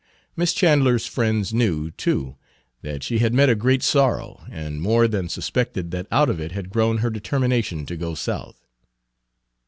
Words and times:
Miss 0.35 0.51
Chandler's 0.53 1.05
friends 1.05 1.53
knew, 1.53 1.91
too, 1.91 2.35
that 2.81 3.03
she 3.03 3.19
had 3.19 3.35
met 3.35 3.49
a 3.51 3.55
great 3.55 3.83
sorrow, 3.83 4.43
and 4.49 4.81
more 4.81 5.07
than 5.07 5.29
suspected 5.29 5.91
that 5.91 6.07
out 6.11 6.27
of 6.27 6.39
it 6.39 6.53
had 6.53 6.71
grown 6.71 6.97
her 7.05 7.11
determination 7.11 7.85
to 7.85 7.95
go 7.95 8.15
South. 8.15 8.65